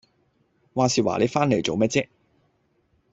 [0.73, 2.09] 話時話你返嚟做咩啫？